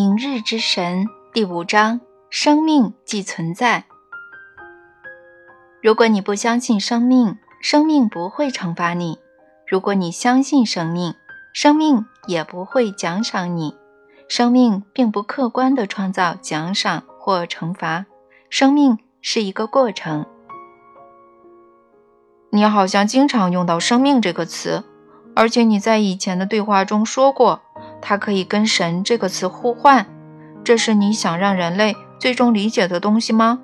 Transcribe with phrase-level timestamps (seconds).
[0.00, 3.84] 明日之神第五章：生命即存在。
[5.82, 9.18] 如果你不相信生命，生命不会惩罚你；
[9.68, 11.12] 如果你相信生命，
[11.52, 13.76] 生命也不会奖赏你。
[14.26, 18.06] 生命并不客观地创造奖赏或惩罚，
[18.48, 20.24] 生命是一个过程。
[22.48, 24.82] 你好像经常用到“生命”这个词，
[25.36, 27.60] 而且你在以前的对话中说过。
[28.00, 30.06] 它可以跟“神”这个词互换，
[30.64, 33.60] 这是你想让人类最终理解的东西吗？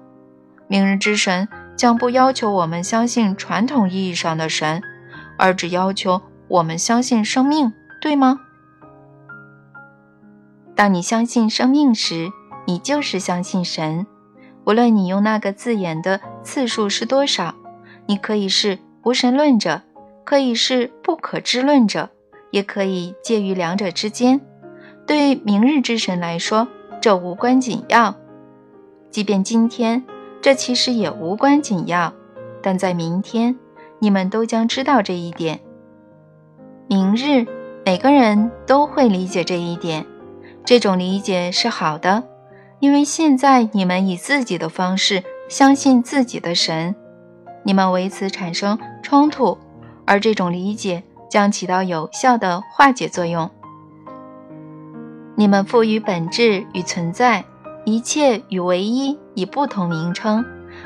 [0.68, 4.82] 明日之神将不要求我们相信传统意义上的神，
[5.38, 8.40] 而只要求我们相信生命，对吗？
[10.74, 12.30] 当你相信生命时，
[12.66, 14.06] 你就是相信神。
[14.64, 17.54] 无论你用那个字眼的次数是多少，
[18.06, 19.82] 你可以是无神论者，
[20.24, 22.10] 可以是不可知论者。
[22.56, 24.40] 也可以介于两者之间。
[25.06, 26.66] 对明日之神来说，
[27.02, 28.14] 这无关紧要；
[29.10, 30.02] 即便今天，
[30.40, 32.14] 这其实也无关紧要。
[32.62, 33.54] 但在明天，
[33.98, 35.60] 你们都将知道这一点。
[36.88, 37.46] 明日，
[37.84, 40.06] 每个人都会理解这一点。
[40.64, 42.24] 这种理解是好的，
[42.80, 46.96] 因为现在你们以自己的方式相信自己的神，
[47.64, 49.58] 你们为此产生冲突，
[50.06, 51.02] 而这种理解。
[51.36, 53.50] 将起到有效的化解作用。
[55.34, 57.44] 你们赋予本质与存在，
[57.84, 60.42] 一切与唯一以不同名称，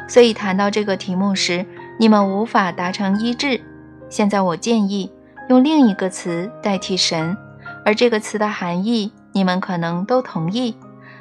[0.09, 1.65] 所以谈到这个题目时，
[2.01, 3.61] 你们无法达成一致。
[4.09, 5.13] 现在我建议
[5.49, 7.37] 用另一个词代替神，
[7.85, 10.75] 而这个词的含义你们可能都同意。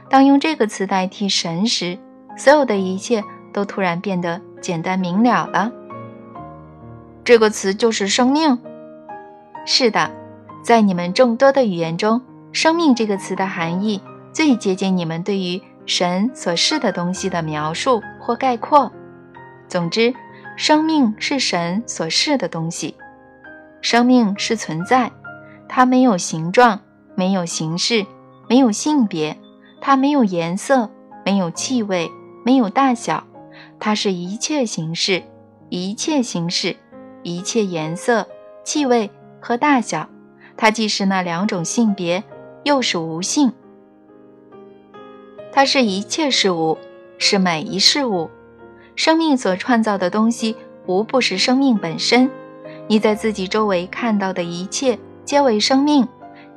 [0.10, 2.00] 当用这个词代替神时，
[2.36, 5.72] 所有的一切都突然变得简单明了了。
[7.24, 8.58] 这个词就是生命。
[9.72, 10.10] 是的，
[10.64, 12.20] 在你们众多的语言中
[12.52, 14.02] ，“生命”这个词的含义
[14.34, 18.92] 最接近你们对于神所示的东西的描述或概括。
[19.68, 20.12] 总之，
[20.58, 22.96] 生命是神所示的东西。
[23.80, 25.12] 生命是存在，
[25.68, 26.80] 它没有形状，
[27.14, 28.08] 没有形式，
[28.48, 29.38] 没有性别，
[29.80, 30.90] 它没有颜色，
[31.24, 32.10] 没有气味，
[32.44, 33.24] 没有大小，
[33.80, 35.22] 它是一切形式，
[35.70, 36.76] 一切形式，
[37.22, 38.28] 一切颜色、
[38.64, 39.12] 气味。
[39.40, 40.08] 和大小，
[40.58, 42.24] 它既是那两种性别，
[42.64, 43.54] 又是无性。
[45.52, 46.78] 它是一切事物，
[47.18, 48.30] 是每一事物。
[48.96, 50.56] 生命所创造的东西，
[50.86, 52.30] 无不是生命本身。
[52.88, 56.08] 你在自己周围看到的一切，皆为生命，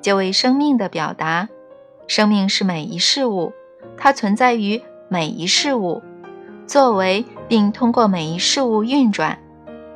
[0.01, 1.49] 皆为生命的表达。
[2.09, 3.53] 生命是每一事物，
[3.97, 6.03] 它存在于每一事物，
[6.67, 9.39] 作为并通过每一事物运转。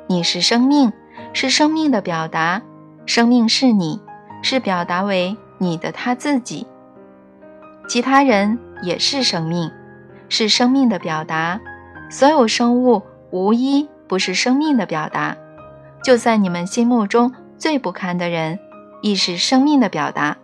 [0.07, 0.93] 你是生命，
[1.33, 2.63] 是生命的表达。
[3.07, 4.01] 生命是你，
[4.43, 6.67] 是表达为你的他自己。
[7.89, 9.71] 其他人也是生命，
[10.29, 11.61] 是生命的表达。
[12.11, 15.37] 所有生物无一不是生命的表达。
[16.03, 18.59] 就在你们心目中最不堪的人，
[19.03, 20.37] 亦是生命的表达。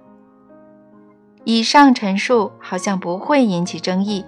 [1.44, 4.24] 以上陈述好像不会引起争议，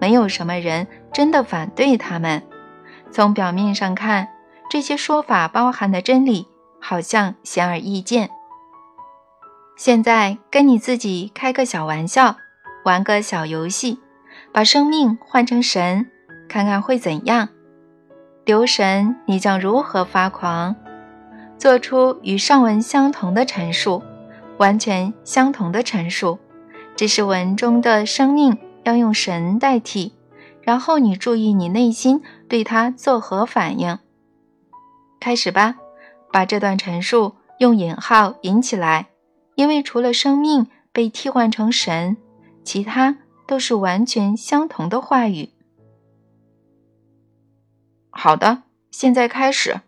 [0.00, 2.42] 没有什么人真的反对他们。
[3.12, 4.28] 从表面上看，
[4.68, 6.48] 这些说法包含的真理。
[6.88, 8.30] 好像显而易见。
[9.76, 12.36] 现在跟你自己开个小玩笑，
[12.84, 13.98] 玩个小游戏，
[14.52, 16.08] 把生命换成神，
[16.48, 17.48] 看看会怎样？
[18.44, 20.76] 留神，你将如何发狂？
[21.58, 24.04] 做出与上文相同的陈述，
[24.58, 26.38] 完全相同的陈述，
[26.94, 30.12] 只是文中的生命要用神代替。
[30.62, 33.98] 然后你注意你内心对它作何反应。
[35.18, 35.74] 开始吧。
[36.36, 39.06] 把这段陈述用引号引起来，
[39.54, 42.18] 因为除了生命被替换成神，
[42.62, 43.16] 其他
[43.46, 45.48] 都是完全相同的话语。
[48.10, 49.80] 好的，现在开始。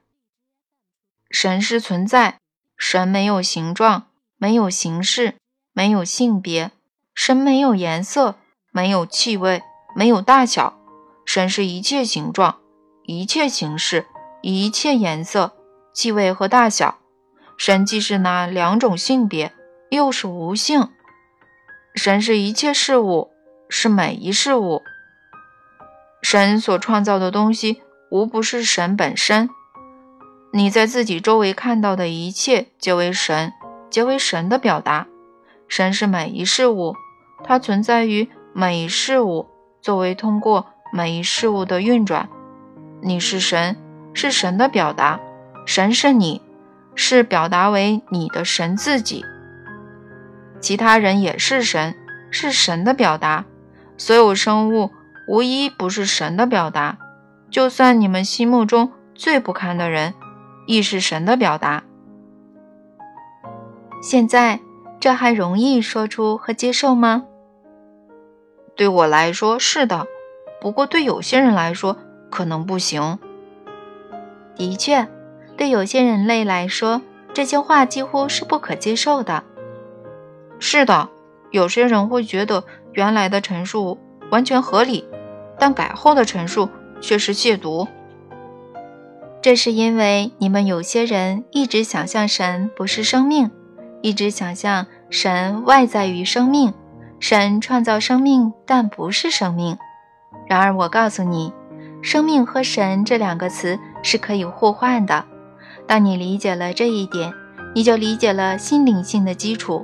[1.30, 2.38] 神是存在，
[2.78, 4.06] 神没有形状，
[4.38, 5.34] 没有形式，
[5.74, 6.70] 没有性别，
[7.14, 8.36] 神没有颜色，
[8.72, 9.62] 没有气味，
[9.94, 10.78] 没有大小，
[11.26, 12.58] 神是一切形状，
[13.04, 14.06] 一切形式，
[14.40, 15.57] 一切颜色。
[15.98, 16.98] 气味和大小，
[17.56, 19.52] 神既是那两种性别，
[19.90, 20.90] 又是无性。
[21.92, 23.32] 神是一切事物，
[23.68, 24.82] 是每一事物。
[26.22, 29.50] 神所创造的东西，无不是神本身。
[30.52, 33.52] 你在自己周围看到的一切，皆为神，
[33.90, 35.08] 皆为神的表达。
[35.66, 36.94] 神是每一事物，
[37.42, 39.48] 它存在于每一事物，
[39.82, 42.28] 作为通过每一事物的运转。
[43.02, 43.76] 你是神，
[44.14, 45.18] 是神的表达。
[45.68, 46.40] 神是你，
[46.94, 49.22] 是表达为你的神自己。
[50.60, 51.94] 其他人也是神，
[52.30, 53.44] 是神的表达，
[53.98, 54.90] 所有生物
[55.28, 56.96] 无一不是神的表达。
[57.50, 60.14] 就算你们心目中最不堪的人，
[60.66, 61.82] 亦是神的表达。
[64.02, 64.60] 现在
[64.98, 67.24] 这还容易说出和接受吗？
[68.74, 70.06] 对我来说是的，
[70.62, 71.98] 不过对有些人来说
[72.30, 73.18] 可能不行。
[74.56, 75.06] 的确，
[75.58, 77.02] 对有些人类来说，
[77.34, 79.44] 这些话几乎是不可接受的。
[80.58, 81.10] 是的，
[81.50, 83.98] 有些人会觉得原来的陈述
[84.30, 85.04] 完全合理，
[85.58, 86.70] 但改后的陈述。
[87.00, 87.86] 却是亵渎。
[89.40, 93.52] 这是因为你们有些人一直想象神不是生命，
[94.02, 96.74] 一直想象神外在于生命，
[97.20, 99.78] 神创造生命但不是生命。
[100.48, 101.52] 然而我告诉你，
[102.02, 105.24] 生命和神这两个词是可以互换的。
[105.88, 107.32] 当你理解了这一点，
[107.74, 109.82] 你就理解了心灵性的基础，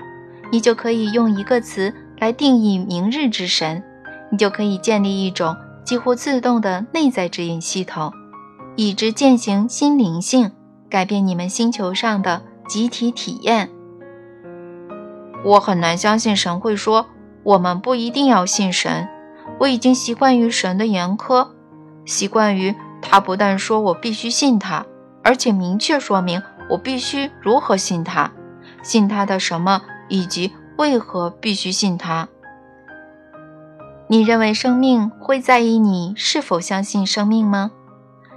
[0.53, 3.83] 你就可以用一个词来定义明日之神，
[4.31, 5.57] 你就可以建立一种。
[5.83, 8.11] 几乎自动的内在指引系统，
[8.75, 10.51] 以之践行心灵性，
[10.89, 13.69] 改变你们星球上的集体体验。
[15.45, 17.07] 我很难相信神会说
[17.43, 19.07] 我们不一定要信神。
[19.59, 21.49] 我已经习惯于神的严苛，
[22.07, 24.87] 习惯于他不但说我必须信他，
[25.25, 28.31] 而且明确说明我必须如何信他，
[28.83, 32.29] 信他的什么，以及为何必须信他。
[34.07, 37.73] 你认为生命会在意你是否相信生命吗？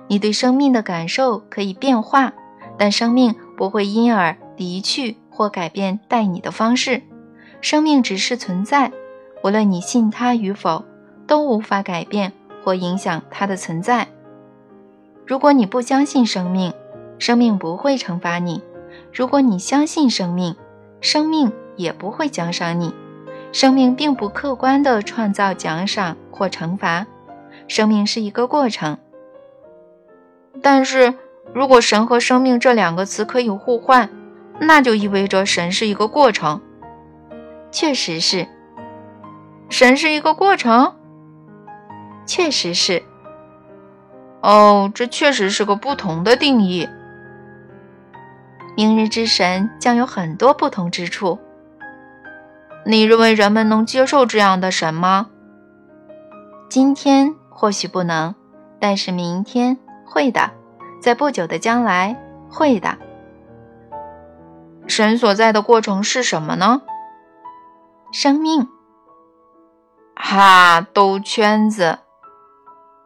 [0.08, 2.32] 你对生命的感受可以变化，
[2.78, 7.04] 但生命不会因而离去或改变待你的方式。
[7.60, 8.94] 生命只是存在，
[9.44, 10.86] 无论你信它与否，
[11.28, 12.32] 都无法改变
[12.64, 14.08] 或影响它的存在。
[15.28, 16.74] 如果你不相信生命，
[17.20, 18.62] 生命不会惩罚你；
[19.14, 20.56] 如果你相信生命，
[21.02, 22.94] 生命也不会奖赏你。
[23.52, 27.06] 生命并不客观地创造奖赏或惩罚，
[27.68, 28.98] 生命是一个过程。
[30.62, 31.14] 但是
[31.54, 34.10] 如果神和生命这两个词可以互换，
[34.62, 36.62] 那就意味着神是一个过程。
[37.70, 38.48] 确实是，
[39.70, 40.96] 神是一个过程。
[42.26, 43.04] 确实是。
[44.42, 46.88] 哦，这确实是个不同的定义。
[48.76, 51.40] 明日之神将有很多不同之处。
[52.86, 55.30] 你认为人们能接受这样的神吗？
[56.70, 58.36] 今天或许不能，
[58.80, 60.52] 但是明天会的，
[61.02, 62.16] 在不久的将来
[62.50, 62.98] 会的。
[64.88, 66.82] 神所在的过程是什么呢？
[68.14, 68.70] 生命。
[70.16, 72.00] 哈，兜圈子。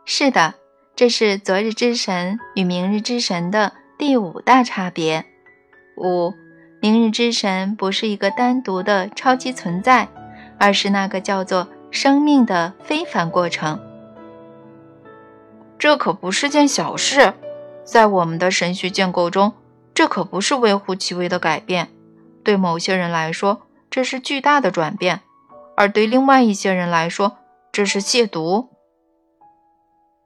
[0.06, 0.56] 是的，
[1.02, 5.26] 这是昨日之神与明日之神的第五大差别。
[5.98, 6.32] 五。
[6.80, 10.08] 明日之神不是一个单独的超级存在，
[10.60, 13.80] 而是那个叫做生命的非凡过程。
[15.80, 17.34] 这可不是件小事，
[17.84, 19.54] 在我们的神学建构中，
[19.96, 21.88] 这可不是微乎其微的改变。
[22.44, 25.18] 对某些人来说，这是巨大的转变；
[25.76, 27.40] 而对另外一些人来说，
[27.72, 28.68] 这是亵渎。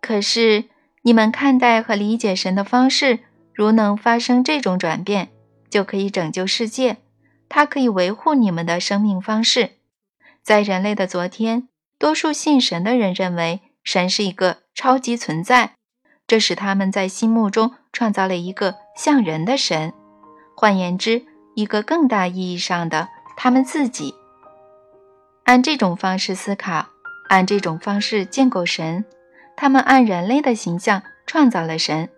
[0.06, 0.66] 可是，
[1.02, 3.22] 你们看待和理解神的方式，
[3.56, 5.30] 如能发生这种转变。
[5.68, 6.98] 就可以拯救世界，
[7.50, 9.72] 它可以维护你们的生命方式。
[10.44, 15.74] 在人类的昨天，多数信神的人认为神是一个超级存在，
[16.28, 19.92] 这使他们在心目中创造了一个像人的神，
[20.56, 21.26] 换言之，
[21.56, 24.14] 一个更大意义上的他们自己。
[25.46, 26.90] 按这种方式思考，
[27.30, 29.04] 按这种方式建构神，
[29.56, 32.10] 他们按人类的形象创造了神，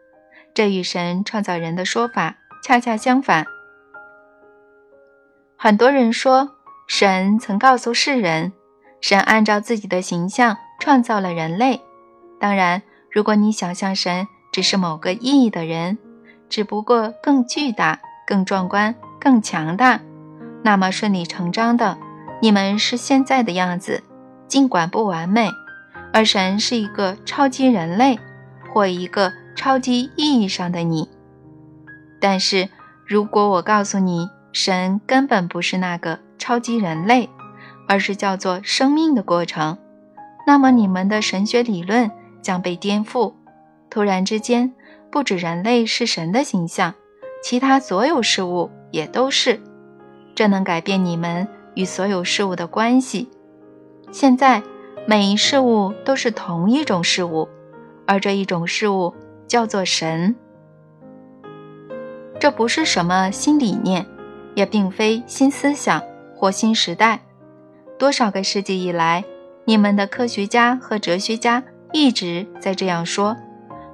[0.53, 2.35] 这与神创造人的说法。
[2.63, 3.45] 恰恰相反，
[5.55, 8.51] 很多人说神曾告诉世人，
[8.99, 11.79] 神按照自己的形象创造了人类。
[12.41, 15.97] 当然，如果你想象神只是某个意义的人，
[16.49, 20.01] 只不过更巨大、更壮观、更强大，
[20.63, 21.97] 那么顺理成章的，
[22.41, 24.03] 你们是现在的样子，
[24.47, 25.49] 尽管不完美，
[26.13, 28.19] 而神是一个超级人类，
[28.73, 31.09] 或一个超级意义上的你。
[32.19, 32.69] 但是，
[33.05, 37.29] 如果我告诉你，神根本不是那个超级人类，
[37.87, 39.77] 而是叫做生命的过程，
[40.45, 42.09] 那么你们的神学理论
[42.41, 43.33] 将被颠覆。
[43.89, 44.73] 突然之间，
[45.11, 46.95] 不止人类是神的形象，
[47.43, 49.61] 其他所有事物也都是。
[50.35, 53.29] 这能改变你们与所有事物的关系。
[54.11, 54.61] 现在，
[55.09, 57.47] 每一事物都是同一种事物，
[58.05, 59.15] 而这一种事物
[59.47, 60.35] 叫做神。
[62.41, 64.05] 这不是什么新理念，
[64.53, 66.03] 也并非新思想
[66.35, 67.21] 或新时代。
[67.97, 69.23] 多少个世纪以来，
[69.63, 73.37] 你们的科学家和哲学家一直在这样说。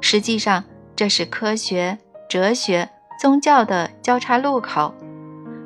[0.02, 0.64] 实际上，
[0.96, 1.96] 这是科学、
[2.28, 2.90] 哲学、
[3.22, 4.92] 宗教的交叉路口。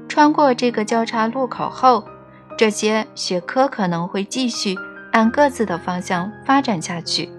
[0.09, 2.03] 穿过这个交叉路口后，
[2.57, 4.77] 这些学科可能会继续
[5.11, 7.29] 按各自的方向发展下去。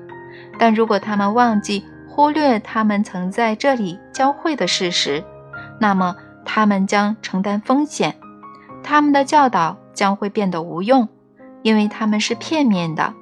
[0.58, 5.22] 但如果他们忘记、忽略他们曾在这里交汇的事实，
[5.80, 8.16] 那么他们将承担风险，
[8.82, 11.08] 他们的教导将会变得无用，
[11.62, 13.14] 因为他们是片面的。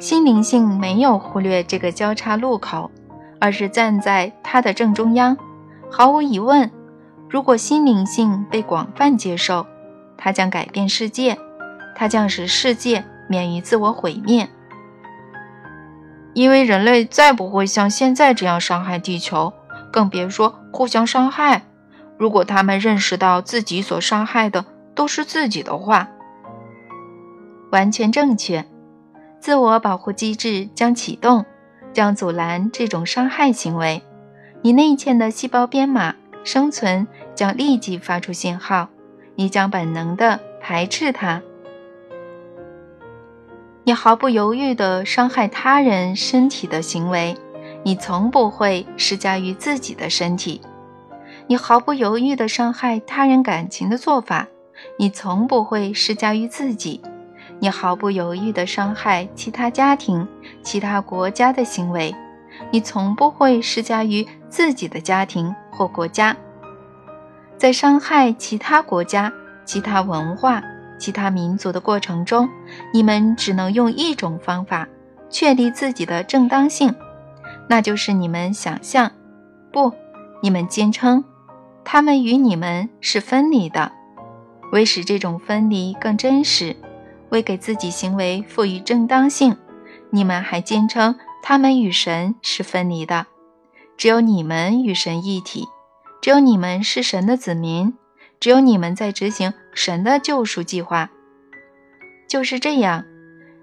[0.00, 2.90] 心灵性没有忽略这个交叉路口，
[3.38, 5.36] 而是站在它的正中央。
[5.88, 6.68] 毫无疑问，
[7.30, 9.64] 如果心灵性被广泛接受，
[10.16, 11.38] 它将改变世界，
[11.94, 14.48] 它将使世界免于自我毁灭。
[16.32, 19.52] 因为人类再不会像现在这样伤害地球，
[19.92, 21.62] 更别说互相伤害。
[22.18, 26.08] 如果他们认识到自己所伤害的都是自己的话，
[27.70, 28.64] 完全正确。
[29.40, 31.44] 自我保护机制将启动，
[31.92, 34.02] 将阻拦这种伤害行为。
[34.62, 38.88] 你内嵌的细胞编码生存将立即发出信号，
[39.34, 41.42] 你将本能地排斥它。
[43.86, 47.36] 你毫不犹豫地伤害他人身体的行为，
[47.82, 50.58] 你从不会施加于自己的身体；
[51.46, 54.48] 你毫不犹豫地伤害他人感情的做法，
[54.98, 56.98] 你从不会施加于自己；
[57.58, 60.26] 你毫不犹豫地伤害其他家庭、
[60.62, 62.14] 其他国家的行为，
[62.70, 66.34] 你从不会施加于自己的家庭或国家。
[67.58, 69.30] 在伤害其他国家、
[69.66, 70.62] 其他文化。
[70.98, 72.48] 其他民族的过程中，
[72.92, 74.88] 你们只能用一种方法
[75.28, 76.94] 确立自己的正当性，
[77.68, 79.10] 那就是你们想象，
[79.72, 79.92] 不，
[80.42, 81.24] 你们坚称，
[81.84, 83.92] 他们与你们是分离的。
[84.72, 86.74] 为使这种分离更真实，
[87.28, 89.56] 为给自己行为赋予正当性，
[90.10, 93.26] 你们还坚称他们与神是分离的。
[93.96, 95.66] 只有你们与神一体，
[96.20, 97.94] 只有你们是神的子民。
[98.40, 101.10] 只有你们在执行神的救赎计划，
[102.28, 103.04] 就是这样。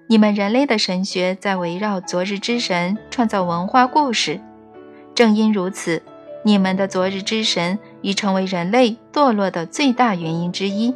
[0.08, 4.42] 你们人类的神学在围绕昨日之神创造文化故事。
[5.16, 6.04] 正因如此，
[6.44, 10.94] 你们的昨日之神已成为人类堕落的最大原因之一。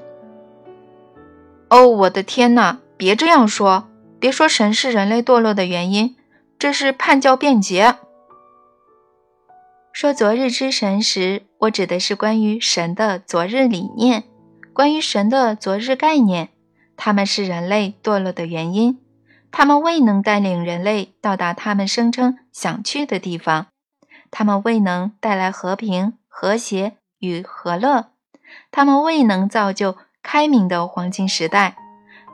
[1.70, 2.80] 哦，我的天哪！
[2.98, 6.16] 别这样说，别说神是人类堕落的原因，
[6.60, 7.96] 这是叛教辩解。
[9.92, 14.26] 说昨日之神时，我指的是关于神的昨日理念，
[14.76, 16.50] 关于神的昨日概念。
[16.98, 19.00] 他们是人类堕落的原因，
[19.50, 23.68] 他们未能带领人类到达他们声称想去的地方，
[24.30, 28.08] 他们未能带来和平、和谐与和乐，
[28.70, 31.78] 他们未能造就开明的黄金时代。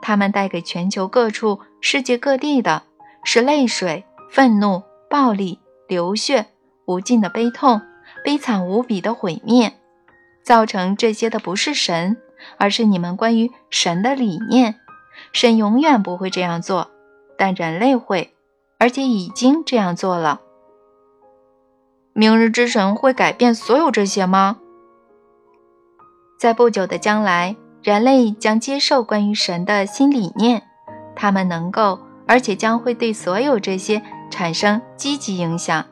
[0.00, 2.82] 他们带给全球各处、世界各地的
[3.22, 6.46] 是泪水、愤怒、暴力、流血。
[6.84, 7.80] 无尽的悲痛，
[8.24, 9.74] 悲惨无比的毁灭，
[10.42, 12.20] 造成这些的不是神，
[12.58, 14.76] 而是你们关于神的理念。
[15.32, 16.90] 神永远不会这样做，
[17.36, 18.34] 但人类会，
[18.78, 20.40] 而且已经这样做了。
[22.14, 24.58] 明日之神会改变所有这些吗？
[26.38, 30.62] 在不久的将来，人类将接受关于神的新理念，
[31.14, 35.84] 他们能够，而且将会对所有这些产生积极影响。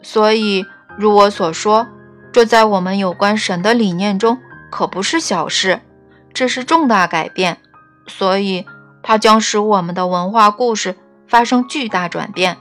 [0.00, 0.64] 所以，
[0.96, 1.86] 如我所说，
[2.32, 4.38] 这在我们有关神的理念中
[4.74, 5.82] 可不是小事，
[6.32, 7.58] 这是重大改变。
[8.08, 8.66] 所以，
[9.04, 10.96] 它将使我们的文化故事
[11.28, 12.56] 发生巨大转变，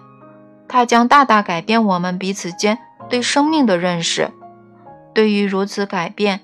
[0.68, 2.78] 它将大大改变我们彼此间
[3.10, 4.30] 对生命的认识。
[5.16, 6.42] 对于如此改变，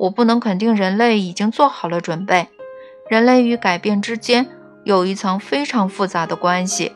[0.00, 2.48] 我不能肯定人类已经做好了准备。
[3.08, 4.46] 人类与改变之间
[4.84, 6.92] 有一层非常复杂的关系，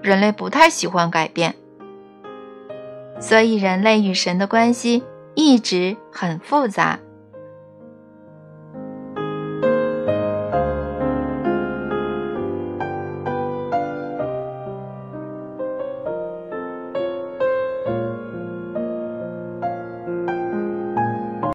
[0.00, 1.54] 人类不太喜欢改变。
[3.20, 5.04] 所以，人类与神的关系
[5.34, 6.98] 一直很复杂。